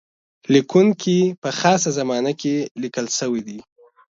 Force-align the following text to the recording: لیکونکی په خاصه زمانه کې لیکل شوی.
لیکونکی 0.53 1.17
په 1.41 1.49
خاصه 1.59 1.89
زمانه 1.97 2.31
کې 2.41 2.55
لیکل 2.81 3.05
شوی. 3.17 3.57